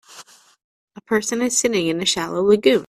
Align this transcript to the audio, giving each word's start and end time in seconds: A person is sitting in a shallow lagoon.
A 0.95 1.01
person 1.01 1.43
is 1.43 1.55
sitting 1.55 1.85
in 1.85 2.01
a 2.01 2.05
shallow 2.07 2.41
lagoon. 2.41 2.79